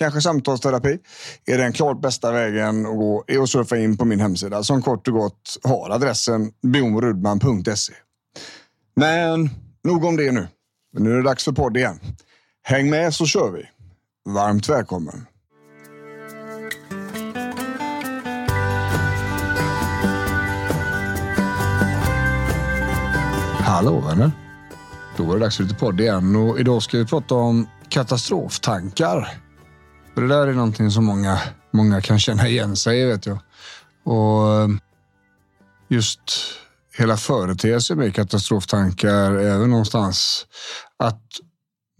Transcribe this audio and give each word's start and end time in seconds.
kanske 0.00 0.20
samtalsterapi 0.20 0.98
är 1.46 1.58
den 1.58 1.72
klart 1.72 2.00
bästa 2.00 2.32
vägen 2.32 2.86
att 2.86 2.96
gå 2.96 3.24
är 3.26 3.38
att 3.38 3.50
surfa 3.50 3.78
in 3.78 3.96
på 3.96 4.04
min 4.04 4.20
hemsida 4.20 4.62
som 4.62 4.82
kort 4.82 5.08
och 5.08 5.14
gott 5.14 5.56
har 5.62 5.90
adressen 5.90 6.52
bjornrudman.se. 6.62 7.92
Men 8.96 9.50
nog 9.84 10.04
om 10.04 10.16
det 10.16 10.32
nu. 10.32 10.48
Nu 10.98 11.12
är 11.12 11.16
det 11.16 11.22
dags 11.22 11.44
för 11.44 11.52
podd 11.52 11.76
igen. 11.76 12.00
Häng 12.62 12.90
med 12.90 13.14
så 13.14 13.26
kör 13.26 13.50
vi. 13.50 13.62
Varmt 14.28 14.68
välkommen. 14.68 15.26
Hallå 23.58 24.00
vänner. 24.00 24.30
Då 25.16 25.24
var 25.24 25.34
det 25.34 25.40
dags 25.40 25.56
för 25.56 25.62
lite 25.62 25.74
podd 25.74 26.00
igen 26.00 26.36
och 26.36 26.60
idag 26.60 26.82
ska 26.82 26.98
vi 26.98 27.06
prata 27.06 27.34
om 27.34 27.68
katastroftankar. 27.88 29.49
Och 30.14 30.20
det 30.20 30.28
där 30.28 30.46
är 30.46 30.52
någonting 30.52 30.90
som 30.90 31.04
många, 31.04 31.40
många 31.72 32.00
kan 32.00 32.18
känna 32.18 32.48
igen 32.48 32.76
sig 32.76 33.00
i 33.00 33.04
vet 33.04 33.26
jag. 33.26 33.38
Och 34.04 34.52
ehm, 34.52 34.80
just 35.88 36.20
hela 36.98 37.16
företeelsen 37.16 37.98
med 37.98 38.14
katastroftankar 38.14 39.32
är 39.32 39.58
väl 39.58 39.68
någonstans 39.68 40.46
att 40.96 41.22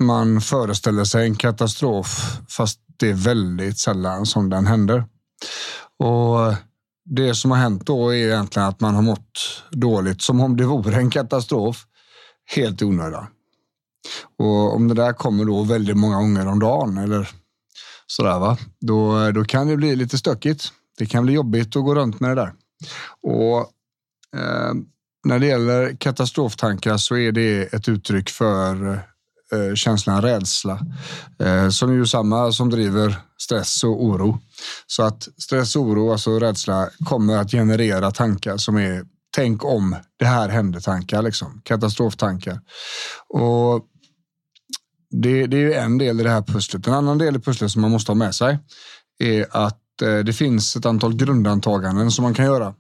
man 0.01 0.41
föreställer 0.41 1.05
sig 1.05 1.27
en 1.27 1.37
katastrof 1.37 2.39
fast 2.49 2.81
det 2.97 3.11
är 3.11 3.15
väldigt 3.15 3.79
sällan 3.79 4.27
som 4.27 4.51
den 4.51 4.67
händer. 4.67 5.05
Och 5.99 6.55
det 7.05 7.35
som 7.35 7.51
har 7.51 7.59
hänt 7.59 7.87
då 7.87 8.09
är 8.09 8.17
egentligen 8.17 8.69
att 8.69 8.81
man 8.81 8.95
har 8.95 9.03
mått 9.03 9.63
dåligt 9.71 10.23
som 10.23 10.41
om 10.41 10.57
det 10.57 10.65
vore 10.65 10.97
en 10.97 11.11
katastrof 11.11 11.87
helt 12.55 12.83
i 12.83 12.85
onödan. 12.85 13.27
Och 14.39 14.75
om 14.75 14.89
det 14.89 14.95
där 14.95 15.13
kommer 15.13 15.45
då 15.45 15.63
väldigt 15.63 15.97
många 15.97 16.17
gånger 16.17 16.47
om 16.47 16.59
dagen 16.59 16.99
eller 16.99 17.29
sådär 18.11 18.39
va, 18.39 18.59
då, 18.81 19.31
då 19.31 19.45
kan 19.45 19.67
det 19.67 19.77
bli 19.77 19.97
lite 19.97 20.19
stökigt. 20.19 20.73
Det 20.99 21.07
kan 21.07 21.25
bli 21.25 21.33
jobbigt 21.33 21.77
att 21.77 21.85
gå 21.85 21.95
runt 21.95 22.21
med 22.21 22.31
det 22.31 22.35
där. 22.35 22.53
Och 23.23 23.59
eh, 24.41 24.73
när 25.25 25.39
det 25.39 25.47
gäller 25.47 25.97
katastroftankar 25.97 26.97
så 26.97 27.17
är 27.17 27.33
det 27.33 27.75
ett 27.75 27.89
uttryck 27.89 28.31
för 28.31 28.93
eh, 29.53 29.75
känslan 29.75 30.23
rädsla 30.23 30.81
eh, 31.39 31.69
som 31.69 31.91
är 31.91 31.95
ju 31.95 32.07
samma 32.07 32.53
som 32.53 32.71
driver 32.71 33.17
stress 33.43 33.85
och 33.85 34.05
oro. 34.05 34.39
Så 34.87 35.03
att 35.03 35.29
stress 35.39 35.77
och 35.77 35.83
oro, 35.83 36.13
alltså 36.13 36.39
rädsla, 36.39 36.89
kommer 37.05 37.37
att 37.37 37.51
generera 37.51 38.11
tankar 38.11 38.57
som 38.57 38.77
är 38.77 39.05
tänk 39.35 39.65
om 39.65 39.97
det 40.19 40.25
här 40.25 40.49
händer 40.49 40.81
tankar, 40.81 41.23
liksom. 41.23 41.61
katastroftankar. 41.65 42.61
Och 43.29 43.87
det, 45.11 45.47
det 45.47 45.57
är 45.57 45.61
ju 45.61 45.73
en 45.73 45.99
del 45.99 46.21
i 46.21 46.23
det 46.23 46.31
här 46.31 46.43
pusslet. 46.43 46.87
En 46.87 46.95
annan 46.95 47.19
del 47.19 47.37
i 47.37 47.39
pusslet 47.39 47.71
som 47.71 47.83
man 47.83 47.91
måste 47.91 48.11
ha 48.11 48.17
med 48.17 48.35
sig 48.35 48.59
är 49.19 49.47
att 49.51 50.03
eh, 50.03 50.19
det 50.19 50.33
finns 50.33 50.77
ett 50.77 50.87
antal 50.87 51.15
grundantaganden 51.15 52.11
som 52.11 52.23
man 52.23 52.35
kan 52.35 52.45
göra. 52.45 52.75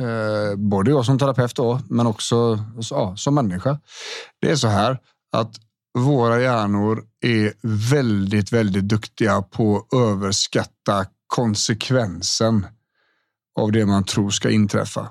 Eh, 0.00 0.56
både 0.56 0.90
jag 0.90 1.04
som 1.06 1.18
terapeut 1.18 1.56
då, 1.56 1.80
men 1.88 2.06
också 2.06 2.64
ja, 2.90 3.16
som 3.16 3.34
människa. 3.34 3.78
Det 4.40 4.50
är 4.50 4.56
så 4.56 4.68
här 4.68 4.98
att 5.32 5.56
våra 5.98 6.40
hjärnor 6.40 7.04
är 7.20 7.52
väldigt, 7.90 8.52
väldigt 8.52 8.88
duktiga 8.88 9.42
på 9.42 9.76
att 9.76 9.98
överskatta 9.98 11.06
konsekvensen 11.26 12.66
av 13.60 13.72
det 13.72 13.86
man 13.86 14.04
tror 14.04 14.30
ska 14.30 14.50
inträffa. 14.50 15.08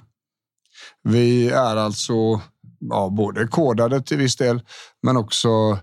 Vi 1.03 1.50
är 1.50 1.76
alltså 1.76 2.42
ja, 2.80 3.09
både 3.09 3.48
kodade 3.48 4.02
till 4.02 4.18
viss 4.18 4.36
del, 4.36 4.62
men 5.03 5.18
också 5.18 5.80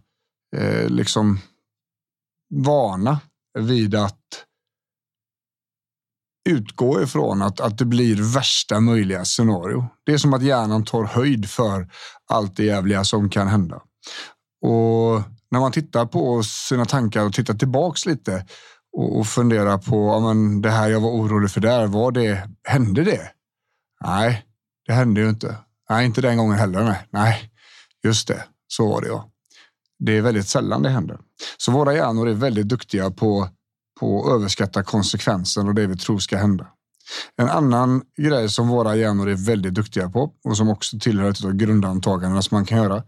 eh, 0.57 0.89
liksom 0.89 1.39
vana 2.55 3.21
vid 3.59 3.95
att 3.95 4.45
utgå 6.49 7.03
ifrån 7.03 7.43
att, 7.43 7.61
att 7.61 7.79
det 7.79 7.85
blir 7.85 8.35
värsta 8.35 8.81
möjliga 8.81 9.25
scenario. 9.25 9.87
Det 10.07 10.13
är 10.13 10.19
som 10.19 10.35
att 10.35 10.43
hjärnan 10.43 10.85
tar 10.85 11.05
höjd 11.05 11.51
för 11.51 11.89
allt 12.31 12.57
det 12.57 12.65
jävliga 12.65 13.05
som 13.05 13.31
kan 13.31 13.49
hända. 13.49 13.77
Och 14.61 15.23
när 15.51 15.61
man 15.61 15.73
tittar 15.73 16.07
på 16.07 16.43
sina 16.43 16.85
tankar 16.85 17.25
och 17.25 17.35
tittar 17.35 17.55
tillbaks 17.55 18.07
lite 18.07 18.47
och, 18.97 19.19
och 19.19 19.27
funderar 19.27 19.79
på 19.79 19.97
ja, 19.97 20.21
men 20.21 20.63
det 20.63 20.71
här 20.71 20.89
jag 20.89 21.01
var 21.01 21.11
orolig 21.11 21.51
för 21.51 21.61
där, 21.61 21.87
var 21.87 22.13
det, 22.13 22.49
hände 22.65 23.05
det? 23.05 23.31
Nej, 24.05 24.45
det 24.87 24.93
hände 24.93 25.21
ju 25.21 25.29
inte. 25.29 25.57
Nej, 25.91 26.07
inte 26.07 26.21
den 26.21 26.37
gången 26.37 26.59
heller. 26.59 26.85
Nej, 26.85 27.07
nej 27.11 27.51
just 28.05 28.29
det, 28.29 28.45
så 28.69 28.89
var 28.89 29.01
det 29.01 29.09
ja. 29.09 29.31
Det 29.99 30.19
är 30.19 30.23
väldigt 30.23 30.49
sällan 30.49 30.83
det 30.83 30.89
händer. 30.89 31.19
Så 31.59 31.73
våra 31.73 31.95
hjärnor 31.95 32.29
är 32.29 32.35
väldigt 32.35 32.69
duktiga 32.69 33.11
på, 33.11 33.49
på 34.01 34.25
att 34.25 34.33
överskatta 34.33 34.83
konsekvensen 34.83 35.69
och 35.69 35.75
det 35.75 35.87
vi 35.87 35.97
tror 35.97 36.19
ska 36.19 36.37
hända. 36.37 36.67
En 37.37 37.49
annan 37.49 38.03
grej 38.17 38.49
som 38.49 38.69
våra 38.69 38.97
hjärnor 38.97 39.29
är 39.29 39.47
väldigt 39.47 39.75
duktiga 39.75 40.11
på 40.11 40.33
och 40.45 40.57
som 40.57 40.69
också 40.69 40.99
tillhör 40.99 41.31
ett 41.31 41.45
av 41.45 41.53
grundantagandena 41.53 42.43
som 42.43 42.55
man 42.55 42.65
kan 42.65 42.79
göra. 42.79 43.03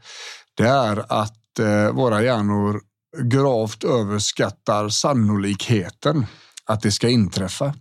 Det 0.54 0.68
är 0.68 1.12
att 1.12 1.58
eh, 1.58 1.92
våra 1.92 2.22
hjärnor 2.22 2.80
gravt 3.22 3.84
överskattar 3.84 4.88
sannolikheten 4.88 6.26
att 6.64 6.80
det 6.82 6.92
ska 6.92 7.08
inträffa. 7.08 7.74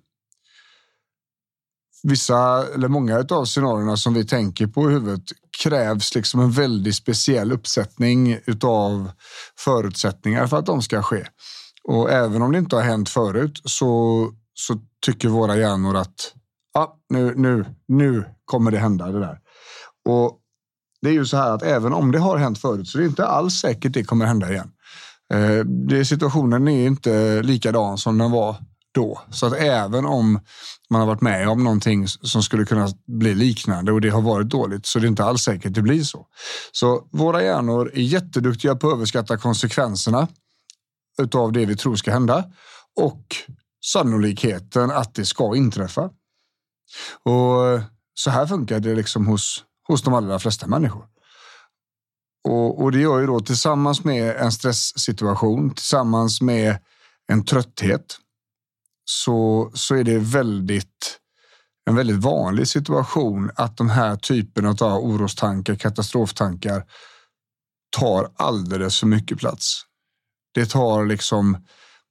Vissa 2.03 2.68
eller 2.74 2.88
många 2.88 3.25
av 3.30 3.46
scenarierna 3.46 3.98
som 3.98 4.14
vi 4.14 4.25
tänker 4.25 4.68
på 4.68 4.90
i 4.90 4.94
huvudet 4.94 5.24
krävs 5.64 6.16
liksom 6.16 6.40
en 6.40 6.52
väldigt 6.52 6.96
speciell 6.96 7.52
uppsättning 7.52 8.40
utav 8.46 9.12
förutsättningar 9.58 10.47
för 10.47 10.58
att 10.58 10.66
de 10.66 10.81
ska 10.81 11.03
ske. 11.03 11.25
Och 11.84 12.12
även 12.12 12.42
om 12.42 12.52
det 12.52 12.58
inte 12.58 12.75
har 12.75 12.84
hänt 12.84 13.09
förut 13.09 13.62
så, 13.64 14.31
så 14.53 14.80
tycker 15.06 15.28
våra 15.28 15.58
hjärnor 15.58 15.96
att 15.96 16.34
ja, 16.74 16.98
nu, 17.09 17.34
nu, 17.36 17.66
nu 17.88 18.25
kommer 18.46 18.72
det 18.72 18.78
hända 18.78 19.12
det 19.12 19.19
där. 19.19 19.40
Och 20.09 20.40
det 21.02 21.09
är 21.09 21.14
ju 21.14 21.25
så 21.25 21.38
här 21.38 21.52
att 21.52 21.64
även 21.64 21.94
om 21.94 22.12
det 22.12 22.19
har 22.19 22.38
hänt 22.38 22.59
förut 22.59 22.88
så 22.88 22.98
är 22.98 23.02
det 23.02 23.08
inte 23.08 23.25
alls 23.25 23.53
säkert 23.53 23.94
det 23.94 24.03
kommer 24.03 24.25
hända 24.25 24.52
igen. 24.52 24.72
Eh, 25.34 25.66
det, 25.66 26.06
situationen 26.06 26.68
är 26.68 26.88
inte 26.88 27.44
likadan 27.44 27.98
som 27.98 28.18
den 28.18 28.31
var 28.31 28.56
då. 28.92 29.22
Så 29.32 29.46
att 29.46 29.54
även 29.54 30.06
om 30.06 30.40
man 30.90 31.02
har 31.02 31.08
varit 31.08 31.22
med 31.22 31.50
om 31.50 31.63
någonting 31.63 32.08
som 32.08 32.44
skulle 32.44 32.66
kunna 32.66 32.88
bli 33.08 33.36
liknande 33.36 33.92
och 33.92 34.02
det 34.02 34.10
har 34.10 34.22
varit 34.22 34.50
dåligt 34.50 34.86
så 34.86 35.00
det 35.00 35.06
är 35.06 35.10
inte 35.10 35.24
alls 35.24 35.42
säkert 35.42 35.74
det 35.74 35.81
blir 35.81 36.04
så. 36.04 36.28
Så 36.72 37.08
våra 37.12 37.44
hjärnor 37.44 37.92
är 37.94 38.02
jätteduktiga 38.02 38.75
på 38.75 38.88
att 38.88 38.94
överskatta 38.94 39.38
konsekvenserna 39.38 40.28
utav 41.22 41.52
det 41.52 41.66
vi 41.66 41.75
tror 41.75 41.96
ska 41.96 42.12
hända 42.12 42.44
och 42.96 43.36
sannolikheten 43.86 44.92
att 44.92 45.16
det 45.16 45.25
ska 45.25 45.56
inträffa. 45.56 46.10
Och 47.24 47.81
så 48.13 48.30
här 48.30 48.48
funkar 48.48 48.80
det 48.80 48.96
liksom 48.96 49.28
hos, 49.28 49.63
hos 49.88 50.04
de 50.04 50.13
allra 50.13 50.40
flesta 50.40 50.68
människor. 50.68 51.06
Och, 52.48 52.84
och 52.84 52.92
det 52.92 53.00
gör 53.00 53.19
ju 53.19 53.28
då 53.28 53.40
tillsammans 53.40 54.04
med 54.04 54.36
en 54.36 54.52
stresssituation, 54.52 55.75
tillsammans 55.75 56.42
med 56.42 56.78
en 57.28 57.46
trötthet, 57.46 58.18
så, 59.10 59.72
så 59.74 59.96
är 59.96 60.04
det 60.04 60.18
väldigt 60.18 61.20
en 61.90 61.96
väldigt 61.96 62.24
vanlig 62.24 62.68
situation 62.68 63.52
att 63.56 63.78
de 63.78 63.90
här 63.90 64.16
typerna 64.16 64.70
av 64.70 65.04
orostankar, 65.04 65.76
katastroftankar 65.76 66.86
tar 67.98 68.32
alldeles 68.36 69.00
för 69.00 69.08
mycket 69.08 69.38
plats. 69.38 69.82
Det 70.54 70.66
tar 70.66 71.06
liksom 71.06 71.58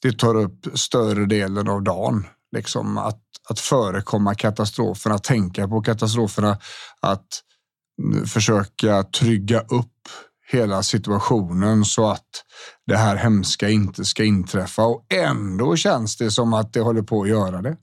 det 0.03 0.19
tar 0.19 0.35
upp 0.35 0.67
större 0.75 1.27
delen 1.27 1.69
av 1.69 1.83
dagen. 1.83 2.27
Liksom 2.53 2.99
att, 2.99 3.23
att 3.49 3.61
förekomma 3.61 4.35
katastroferna, 4.35 5.15
att 5.15 5.25
tänka 5.25 5.69
på 5.69 5.81
katastroferna, 5.81 6.59
att 7.01 7.43
försöka 8.27 9.03
trygga 9.03 9.61
upp 9.61 9.98
hela 10.51 10.83
situationen 10.83 11.85
så 11.85 12.11
att 12.11 12.45
det 12.87 12.97
här 12.97 13.17
hemska 13.17 13.69
inte 13.69 14.05
ska 14.05 14.25
inträffa 14.25 14.83
och 14.83 15.07
ändå 15.15 15.77
känns 15.77 16.17
det 16.17 16.31
som 16.31 16.53
att 16.55 16.73
det 16.73 16.81
håller 16.81 17.03
på 17.03 17.23
att 17.23 17.29
göra 17.29 17.63
det. 17.63 17.77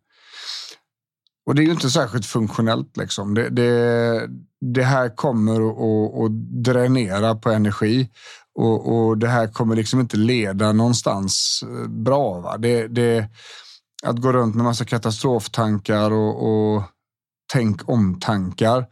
Och 1.46 1.56
det 1.56 1.62
är 1.62 1.66
ju 1.66 1.72
inte 1.72 1.90
särskilt 1.90 2.26
funktionellt. 2.26 2.98
Liksom. 2.98 3.34
Det, 3.34 3.50
det, 3.50 4.30
det 4.62 4.84
här 4.84 5.16
kommer 5.16 5.56
att, 5.56 6.24
att 6.26 6.64
dränera 6.64 7.36
på 7.36 7.52
energi 7.52 8.10
och, 8.56 8.96
och, 8.96 9.18
det 9.18 9.28
här 9.28 9.48
kommer 9.48 9.76
liksom 9.76 10.00
inte 10.00 10.18
leda 10.18 10.74
någonstans 10.74 11.64
eh, 11.64 11.88
bra. 11.88 12.40
Va? 12.40 12.58
Det, 12.58 12.88
det, 12.88 13.30
att 14.04 14.22
gå 14.22 14.34
runt 14.34 14.56
med 14.56 14.64
massa 14.64 14.86
katastroftankar 14.86 16.12
och, 16.12 16.48
och 16.50 16.84
tänk 17.54 17.90
om-tankar 17.90 18.86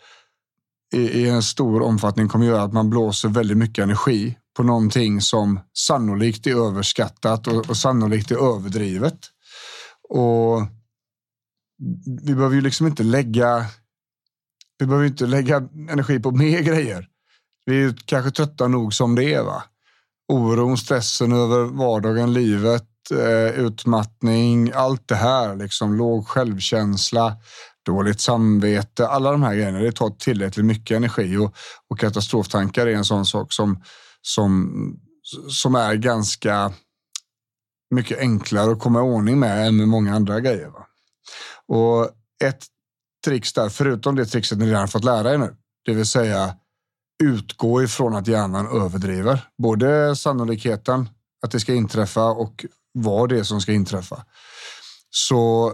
i, 0.94 1.02
i, 1.02 1.30
en 1.30 1.44
stor 1.44 1.82
omfattning 1.82 2.28
kommer 2.28 2.46
göra 2.46 2.64
att 2.64 2.74
man 2.74 2.90
blåser 2.90 3.30
väldigt 3.30 3.58
mycket 3.58 3.84
energi 3.84 4.38
på 4.58 4.64
någonting 4.64 5.22
som 5.22 5.60
sannolikt 5.74 6.48
är 6.48 6.68
överskattat 6.68 7.48
och, 7.48 7.70
och 7.70 7.78
sannolikt 7.78 8.32
är 8.32 8.56
överdrivet. 8.56 9.20
Och 10.10 10.62
vi 12.24 12.36
behöver 12.36 12.56
ju 12.56 12.62
liksom 12.62 12.88
inte 12.88 13.04
lägga. 13.04 13.66
Vi 14.80 14.86
behöver 14.86 15.06
inte 15.06 15.26
lägga 15.26 15.58
energi 15.90 16.20
på 16.20 16.32
mer 16.32 16.62
grejer. 16.62 17.08
Vi 17.66 17.84
är 17.84 17.96
kanske 18.06 18.32
trötta 18.32 18.68
nog 18.68 18.94
som 18.94 19.16
det 19.16 19.34
är. 19.34 19.44
Va? 19.44 19.64
Oron, 20.28 20.78
stressen 20.78 21.32
över 21.32 21.64
vardagen, 21.64 22.34
livet, 22.34 23.12
eh, 23.12 23.60
utmattning, 23.60 24.72
allt 24.76 25.08
det 25.08 25.16
här. 25.16 25.56
Liksom, 25.56 25.96
låg 25.96 26.28
självkänsla, 26.28 27.38
dåligt 27.86 28.22
samvete. 28.22 29.08
Alla 29.08 29.32
de 29.32 29.44
här 29.44 29.56
grejerna 29.56 29.80
det 29.80 29.92
tar 29.92 30.10
tillräckligt 30.10 30.66
mycket 30.66 30.98
energi 30.98 31.38
och, 31.38 31.56
och 31.90 32.00
katastroftankar 32.00 32.88
är 32.88 32.96
en 32.96 33.06
sån 33.06 33.26
sak 33.26 33.54
som, 33.54 33.84
som, 34.22 34.74
som 35.50 35.76
är 35.76 35.96
ganska 35.96 36.74
mycket 37.96 38.20
enklare 38.20 38.72
att 38.72 38.80
komma 38.80 39.00
i 39.00 39.02
ordning 39.02 39.40
med 39.40 39.68
än 39.68 39.78
med 39.78 39.88
många 39.88 40.16
andra 40.16 40.40
grejer. 40.40 40.68
Va? 40.68 40.88
Och 41.68 42.10
ett 42.44 42.66
trix 43.26 43.54
där, 43.54 43.70
förutom 43.70 44.16
det 44.16 44.26
trixet 44.26 44.58
ni 44.58 44.66
redan 44.66 44.88
fått 44.88 45.04
lära 45.04 45.34
er 45.34 45.38
nu, 45.38 45.56
det 45.86 45.94
vill 45.94 46.06
säga 46.06 46.56
utgå 47.24 47.84
ifrån 47.84 48.16
att 48.16 48.28
hjärnan 48.28 48.68
överdriver 48.68 49.48
både 49.58 50.16
sannolikheten 50.16 51.10
att 51.42 51.52
det 51.52 51.60
ska 51.60 51.74
inträffa 51.74 52.26
och 52.26 52.66
vad 52.94 53.30
det 53.30 53.40
är 53.40 53.44
som 53.44 53.62
ska 53.62 53.72
inträffa. 53.72 54.26
Så 55.10 55.74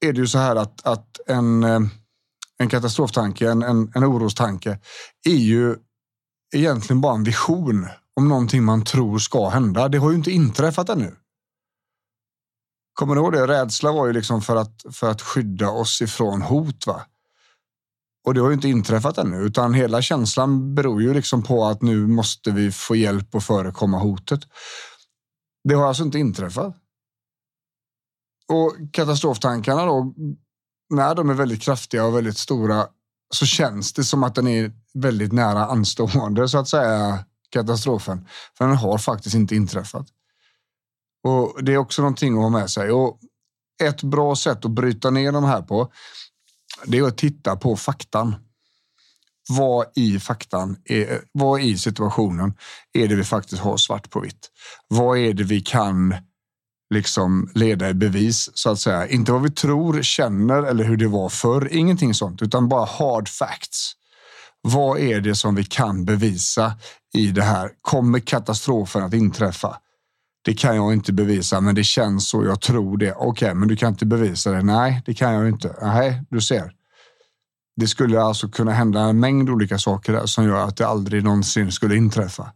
är 0.00 0.12
det 0.12 0.20
ju 0.20 0.26
så 0.26 0.38
här 0.38 0.56
att, 0.56 0.86
att 0.86 1.20
en, 1.26 1.64
eh, 1.64 1.80
en 2.58 2.68
katastroftanke, 2.68 3.50
en, 3.50 3.62
en, 3.62 3.92
en 3.94 4.04
orostanke 4.04 4.78
är 5.28 5.34
ju 5.34 5.76
egentligen 6.54 7.00
bara 7.00 7.14
en 7.14 7.24
vision 7.24 7.88
om 8.16 8.28
någonting 8.28 8.64
man 8.64 8.84
tror 8.84 9.18
ska 9.18 9.48
hända. 9.48 9.88
Det 9.88 9.98
har 9.98 10.10
ju 10.10 10.16
inte 10.16 10.30
inträffat 10.30 10.88
ännu. 10.88 11.14
Kommer 12.92 13.14
du 13.14 13.20
ihåg 13.20 13.32
det? 13.32 13.46
Rädsla 13.46 13.92
var 13.92 14.06
ju 14.06 14.12
liksom 14.12 14.42
för 14.42 14.56
att, 14.56 14.84
för 14.92 15.10
att 15.10 15.22
skydda 15.22 15.70
oss 15.70 16.02
ifrån 16.02 16.42
hot. 16.42 16.86
Va? 16.86 17.02
Och 18.26 18.34
det 18.34 18.40
har 18.40 18.48
ju 18.48 18.54
inte 18.54 18.68
inträffat 18.68 19.18
ännu, 19.18 19.36
utan 19.36 19.74
hela 19.74 20.02
känslan 20.02 20.74
beror 20.74 21.02
ju 21.02 21.14
liksom 21.14 21.42
på 21.42 21.64
att 21.64 21.82
nu 21.82 22.06
måste 22.06 22.50
vi 22.50 22.72
få 22.72 22.96
hjälp 22.96 23.34
att 23.34 23.44
förekomma 23.44 23.98
hotet. 23.98 24.40
Det 25.68 25.74
har 25.74 25.88
alltså 25.88 26.02
inte 26.02 26.18
inträffat. 26.18 26.76
Och 28.50 28.76
katastroftankarna 28.92 29.84
då, 29.84 30.14
när 30.90 31.14
de 31.14 31.30
är 31.30 31.34
väldigt 31.34 31.62
kraftiga 31.62 32.04
och 32.04 32.16
väldigt 32.16 32.38
stora 32.38 32.86
så 33.34 33.46
känns 33.46 33.92
det 33.92 34.04
som 34.04 34.22
att 34.22 34.34
den 34.34 34.46
är 34.46 34.72
väldigt 34.94 35.32
nära 35.32 35.66
anstående 35.66 36.48
så 36.48 36.58
att 36.58 36.68
säga 36.68 37.24
katastrofen. 37.50 38.26
För 38.58 38.66
den 38.66 38.76
har 38.76 38.98
faktiskt 38.98 39.34
inte 39.34 39.56
inträffat. 39.56 40.06
Och 41.24 41.64
Det 41.64 41.72
är 41.72 41.76
också 41.76 42.02
någonting 42.02 42.34
att 42.34 42.42
ha 42.42 42.48
med 42.48 42.70
sig. 42.70 42.90
Och 42.90 43.20
ett 43.82 44.02
bra 44.02 44.36
sätt 44.36 44.64
att 44.64 44.70
bryta 44.70 45.10
ner 45.10 45.32
de 45.32 45.44
här 45.44 45.62
på 45.62 45.92
det 46.84 46.98
är 46.98 47.02
att 47.02 47.18
titta 47.18 47.56
på 47.56 47.76
faktan. 47.76 48.34
Vad 49.48 49.86
i 49.94 50.18
faktan, 50.18 50.76
är, 50.84 51.24
vad 51.32 51.60
i 51.60 51.78
situationen 51.78 52.54
är 52.92 53.08
det 53.08 53.14
vi 53.14 53.24
faktiskt 53.24 53.62
har 53.62 53.76
svart 53.76 54.10
på 54.10 54.20
vitt? 54.20 54.50
Vad 54.88 55.18
är 55.18 55.34
det 55.34 55.44
vi 55.44 55.60
kan 55.60 56.14
liksom 56.90 57.50
leda 57.54 57.88
i 57.88 57.94
bevis 57.94 58.50
så 58.54 58.70
att 58.70 58.78
säga? 58.78 59.08
Inte 59.08 59.32
vad 59.32 59.42
vi 59.42 59.50
tror, 59.50 60.02
känner 60.02 60.62
eller 60.62 60.84
hur 60.84 60.96
det 60.96 61.08
var 61.08 61.28
förr. 61.28 61.68
Ingenting 61.70 62.14
sånt, 62.14 62.42
utan 62.42 62.68
bara 62.68 62.84
hard 62.84 63.28
facts. 63.28 63.92
Vad 64.62 64.98
är 64.98 65.20
det 65.20 65.34
som 65.34 65.54
vi 65.54 65.64
kan 65.64 66.04
bevisa 66.04 66.72
i 67.14 67.26
det 67.26 67.42
här? 67.42 67.70
Kommer 67.82 68.18
katastrofen 68.18 69.02
att 69.02 69.14
inträffa? 69.14 69.76
Det 70.44 70.54
kan 70.54 70.76
jag 70.76 70.92
inte 70.92 71.12
bevisa, 71.12 71.60
men 71.60 71.74
det 71.74 71.84
känns 71.84 72.28
så. 72.28 72.44
Jag 72.44 72.60
tror 72.60 72.96
det. 72.96 73.12
Okej, 73.12 73.28
okay, 73.28 73.54
men 73.54 73.68
du 73.68 73.76
kan 73.76 73.88
inte 73.88 74.06
bevisa 74.06 74.50
det. 74.50 74.62
Nej, 74.62 75.02
det 75.06 75.14
kan 75.14 75.32
jag 75.32 75.48
inte. 75.48 75.76
Nej, 75.82 76.22
du 76.30 76.40
ser. 76.40 76.72
Det 77.76 77.86
skulle 77.86 78.22
alltså 78.22 78.48
kunna 78.48 78.72
hända 78.72 79.00
en 79.00 79.20
mängd 79.20 79.50
olika 79.50 79.78
saker 79.78 80.12
där 80.12 80.26
som 80.26 80.44
gör 80.44 80.64
att 80.64 80.76
det 80.76 80.86
aldrig 80.86 81.24
någonsin 81.24 81.72
skulle 81.72 81.96
inträffa. 81.96 82.52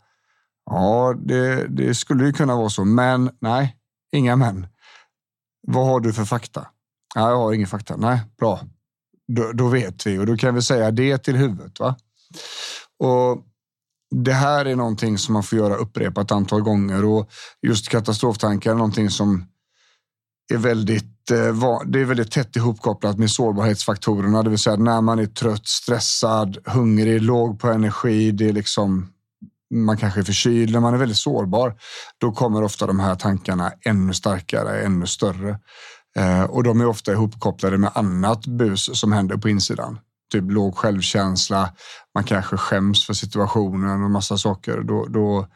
Ja, 0.71 1.15
det, 1.19 1.67
det 1.69 1.95
skulle 1.95 2.25
ju 2.25 2.33
kunna 2.33 2.57
vara 2.57 2.69
så, 2.69 2.85
men 2.85 3.31
nej, 3.41 3.77
inga 4.15 4.37
men. 4.37 4.67
Vad 5.67 5.87
har 5.87 6.01
du 6.01 6.13
för 6.13 6.25
fakta? 6.25 6.67
Ja, 7.15 7.31
jag 7.31 7.37
har 7.37 7.53
ingen 7.53 7.69
fakta. 7.69 7.97
Nej, 7.97 8.21
bra. 8.39 8.61
Då, 9.29 9.53
då, 9.53 9.69
vet 9.69 10.07
vi 10.07 10.19
och 10.19 10.27
då 10.27 10.37
kan 10.37 10.55
vi 10.55 10.63
säga 10.63 10.91
det 10.91 11.19
till 11.19 11.37
huvudet. 11.37 11.81
Va? 11.81 11.97
Och 12.99 13.45
det 14.15 14.33
här 14.33 14.65
är 14.65 14.77
någonting 14.77 15.19
som 15.19 15.33
man 15.33 15.43
får 15.43 15.59
göra 15.59 15.75
upprepat 15.75 16.33
antal 16.33 16.61
gånger 16.61 17.05
och 17.05 17.31
just 17.63 17.89
katastroftankar 17.89 18.71
är 18.71 18.75
någonting 18.75 19.11
som 19.11 19.47
är 20.53 20.59
väldigt, 20.59 21.31
eh, 21.31 21.81
det 21.87 22.01
är 22.01 22.05
väldigt 22.05 22.33
tätt 22.33 22.57
ihopkopplat 22.57 23.19
med 23.19 23.31
sårbarhetsfaktorerna, 23.31 24.43
det 24.43 24.51
vill 24.51 24.59
säga 24.59 24.77
när 24.77 25.01
man 25.01 25.19
är 25.19 25.27
trött, 25.27 25.67
stressad, 25.67 26.59
hungrig, 26.65 27.23
låg 27.23 27.61
på 27.61 27.69
energi, 27.69 28.31
det 28.31 28.49
är 28.49 28.53
liksom 28.53 29.14
man 29.75 29.97
kanske 29.97 30.21
är 30.21 30.25
förkyld, 30.25 30.73
när 30.73 30.81
man 30.81 30.95
är 30.95 30.99
väldigt 30.99 31.19
sårbar, 31.19 31.75
då 32.19 32.33
kommer 32.33 32.63
ofta 32.63 32.87
de 32.87 33.01
här 33.01 33.15
tankarna 33.15 33.73
ännu 33.85 34.15
starkare, 34.15 34.83
ännu 34.83 35.07
större. 35.07 35.59
Eh, 36.17 36.43
och 36.43 36.63
de 36.63 36.81
är 36.81 36.87
ofta 36.87 37.13
ihopkopplade 37.13 37.79
med 37.79 37.91
annat 37.95 38.47
bus 38.47 39.01
som 39.01 39.13
händer 39.13 39.37
på 39.37 39.49
insidan 39.49 39.99
typ 40.35 40.51
låg 40.51 40.77
självkänsla, 40.77 41.71
man 42.15 42.25
kanske 42.25 42.57
skäms 42.57 43.07
för 43.07 43.15
situationen 43.15 44.05
och 44.05 44.11
massa 44.11 44.39
saker, 44.39 44.81
då, 44.81 45.07
då, 45.07 45.47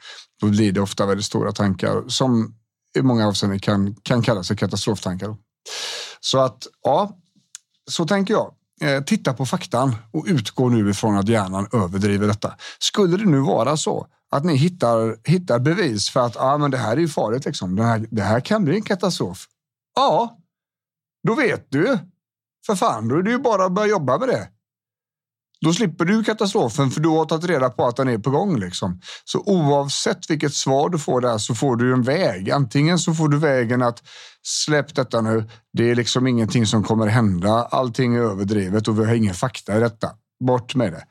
då 0.41 0.47
blir 0.47 0.73
det 0.73 0.81
ofta 0.81 1.07
väldigt 1.07 1.27
stora 1.27 1.53
tankar 1.53 2.05
som 2.09 2.55
i 2.99 3.03
många 3.03 3.29
avseenden 3.29 3.61
kan, 3.61 3.95
kan 4.03 4.23
kallas 4.23 4.49
för 4.49 4.55
katastroftankar. 4.55 5.37
Så 6.21 6.39
att 6.39 6.67
ja, 6.83 7.19
så 7.91 8.07
tänker 8.07 8.35
jag. 8.35 8.55
Eh, 8.81 9.03
titta 9.03 9.35
på 9.35 9.47
faktan 9.47 9.97
och 10.13 10.25
utgå 10.29 10.69
nu 10.69 10.91
ifrån 10.91 11.17
att 11.17 11.29
hjärnan 11.29 11.69
överdriver 11.73 12.27
detta. 12.27 12.55
Skulle 12.79 13.17
det 13.17 13.25
nu 13.25 13.39
vara 13.39 13.77
så 13.77 14.07
att 14.31 14.45
ni 14.45 14.57
hittar, 14.57 15.17
hittar 15.29 15.59
bevis 15.59 16.11
för 16.11 16.21
att 16.21 16.37
ah, 16.37 16.59
men 16.59 16.71
det 16.71 16.79
här 16.79 16.97
är 16.97 17.01
ju 17.01 17.09
farligt, 17.09 17.45
liksom. 17.45 17.77
det, 17.77 17.83
här, 17.83 18.07
det 18.11 18.23
här 18.23 18.41
kan 18.41 18.65
bli 18.65 18.75
en 18.75 18.83
katastrof. 18.83 19.47
Ja, 19.95 20.39
då 21.27 21.35
vet 21.35 21.67
du. 21.71 21.99
För 22.67 22.75
fan, 22.75 23.09
då 23.09 23.17
är 23.17 23.23
det 23.23 23.31
ju 23.31 23.39
bara 23.39 23.65
att 23.65 23.73
börja 23.73 23.89
jobba 23.89 24.19
med 24.19 24.29
det. 24.29 24.49
Då 25.61 25.73
slipper 25.73 26.05
du 26.05 26.25
katastrofen 26.25 26.91
för 26.91 27.01
du 27.01 27.09
har 27.09 27.25
tagit 27.25 27.45
reda 27.45 27.71
på 27.71 27.87
att 27.87 27.97
den 27.97 28.09
är 28.09 28.19
på 28.19 28.31
gång. 28.31 28.61
Liksom. 28.61 29.01
Så 29.25 29.43
oavsett 29.47 30.31
vilket 30.31 30.55
svar 30.55 30.89
du 30.89 30.99
får 30.99 31.21
där 31.21 31.39
så 31.39 31.55
får 31.55 31.77
du 31.77 31.93
en 31.93 32.03
väg. 32.03 32.51
Antingen 32.51 32.99
så 32.99 33.15
får 33.15 33.29
du 33.29 33.39
vägen 33.39 33.83
att 33.83 34.03
släpp 34.43 34.95
detta 34.95 35.21
nu. 35.21 35.49
Det 35.73 35.91
är 35.91 35.95
liksom 35.95 36.27
ingenting 36.27 36.67
som 36.67 36.85
kommer 36.85 37.07
hända. 37.07 37.53
Allting 37.71 38.15
är 38.15 38.21
överdrivet 38.21 38.89
och 38.89 39.01
vi 39.01 39.05
har 39.05 39.15
ingen 39.15 39.35
fakta 39.35 39.77
i 39.77 39.81
detta. 39.81 40.11
Bort 40.47 40.75
med 40.75 40.93
det. 40.93 41.05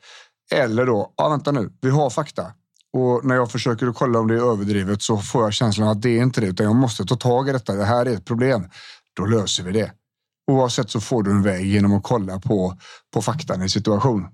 Eller 0.56 0.86
då, 0.86 1.14
ja, 1.16 1.28
vänta 1.28 1.52
nu, 1.52 1.72
vi 1.80 1.90
har 1.90 2.10
fakta. 2.10 2.52
Och 2.92 3.24
när 3.24 3.34
jag 3.34 3.50
försöker 3.50 3.92
kolla 3.92 4.18
om 4.18 4.28
det 4.28 4.34
är 4.34 4.52
överdrivet 4.52 5.02
så 5.02 5.18
får 5.18 5.42
jag 5.42 5.52
känslan 5.52 5.88
att 5.88 6.02
det 6.02 6.18
är 6.18 6.22
inte 6.22 6.40
det, 6.40 6.46
utan 6.46 6.66
jag 6.66 6.76
måste 6.76 7.04
ta 7.04 7.16
tag 7.16 7.48
i 7.48 7.52
detta. 7.52 7.74
Det 7.74 7.84
här 7.84 8.06
är 8.06 8.14
ett 8.14 8.24
problem. 8.24 8.68
Då 9.16 9.26
löser 9.26 9.62
vi 9.62 9.72
det. 9.72 9.92
Oavsett 10.50 10.90
så 10.90 11.00
får 11.00 11.22
du 11.22 11.30
en 11.30 11.42
väg 11.42 11.66
genom 11.66 11.92
att 11.92 12.02
kolla 12.02 12.40
på, 12.40 12.78
på 13.14 13.22
faktan 13.22 13.62
i 13.62 13.68
situationen. 13.68 14.28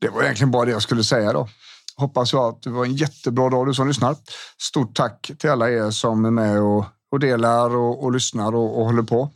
Det 0.00 0.08
var 0.08 0.22
egentligen 0.22 0.50
bara 0.50 0.64
det 0.64 0.70
jag 0.70 0.82
skulle 0.82 1.04
säga 1.04 1.32
då. 1.32 1.48
Hoppas 1.96 2.32
jag 2.32 2.44
att 2.44 2.62
det 2.62 2.70
var 2.70 2.84
en 2.84 2.96
jättebra 2.96 3.50
dag 3.50 3.66
du 3.66 3.74
som 3.74 3.88
lyssnar. 3.88 4.16
Stort 4.62 4.96
tack 4.96 5.30
till 5.38 5.50
alla 5.50 5.70
er 5.70 5.90
som 5.90 6.24
är 6.24 6.30
med 6.30 6.60
och, 6.60 6.84
och 7.12 7.20
delar 7.20 7.76
och, 7.76 8.04
och 8.04 8.12
lyssnar 8.12 8.54
och, 8.54 8.78
och 8.78 8.86
håller 8.86 9.02
på. 9.02 9.30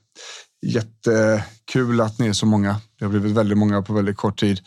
Jättekul 0.67 2.01
att 2.01 2.19
ni 2.19 2.27
är 2.27 2.33
så 2.33 2.47
många. 2.47 2.81
Det 2.99 3.05
har 3.05 3.11
blivit 3.11 3.33
väldigt 3.33 3.59
många 3.59 3.83
på 3.83 3.93
väldigt 3.93 4.17
kort 4.17 4.41
tid 4.41 4.61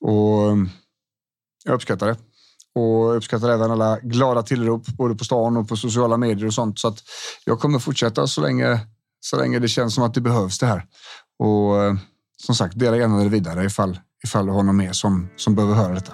och 0.00 0.50
eh, 0.50 0.56
jag 1.64 1.74
uppskattar 1.74 2.06
det. 2.06 2.16
och 2.74 3.16
uppskattar 3.16 3.48
även 3.48 3.70
alla 3.70 3.98
glada 4.00 4.42
tillrop 4.42 4.86
både 4.86 5.14
på 5.14 5.24
stan 5.24 5.56
och 5.56 5.68
på 5.68 5.76
sociala 5.76 6.16
medier 6.16 6.46
och 6.46 6.54
sånt. 6.54 6.78
Så 6.78 6.88
att 6.88 6.98
jag 7.44 7.60
kommer 7.60 7.78
fortsätta 7.78 8.26
så 8.26 8.40
länge, 8.40 8.80
så 9.20 9.36
länge 9.36 9.58
det 9.58 9.68
känns 9.68 9.94
som 9.94 10.04
att 10.04 10.14
det 10.14 10.20
behövs 10.20 10.58
det 10.58 10.66
här. 10.66 10.86
Och 11.38 11.82
eh, 11.82 11.94
som 12.46 12.54
sagt, 12.54 12.78
dela 12.78 12.96
gärna 12.96 13.22
det 13.22 13.28
vidare 13.28 13.64
ifall, 13.64 13.98
ifall 14.24 14.46
du 14.46 14.52
har 14.52 14.62
någon 14.62 14.76
mer 14.76 14.92
som, 14.92 15.28
som 15.36 15.54
behöver 15.54 15.74
höra 15.74 15.94
detta. 15.94 16.12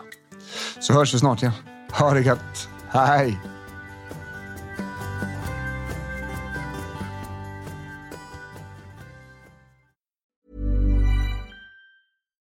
Så 0.81 0.93
hörs 0.93 1.15
vi 1.15 1.19
snart 1.19 1.43
igen. 1.43 1.55
Ha 1.91 2.15
det 2.15 2.21
gött. 2.21 2.69
Hej! 2.88 3.38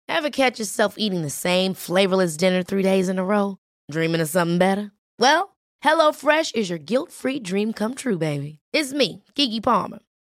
Ever 0.08 0.30
catch 0.30 0.58
yourself 0.58 0.94
eating 0.96 1.22
the 1.22 1.30
same 1.30 1.74
flavorless 1.74 2.36
dinner 2.36 2.62
three 2.62 2.82
days 2.82 3.08
in 3.08 3.18
a 3.18 3.24
row? 3.24 3.56
Dreaming 3.92 4.22
of 4.22 4.28
something 4.28 4.58
better? 4.58 4.90
Well, 5.18 5.56
hello 5.80 6.12
fresh 6.12 6.52
is 6.54 6.70
your 6.70 6.78
guilt-free 6.78 7.40
dream 7.40 7.72
come 7.72 7.94
true, 7.94 8.18
baby. 8.18 8.58
It's 8.72 8.92
me, 8.92 9.22
Gigi 9.34 9.60
Palmer. 9.60 9.98